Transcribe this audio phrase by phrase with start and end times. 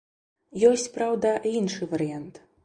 [0.69, 2.43] Ёсць, праўда, і іншы варыянт.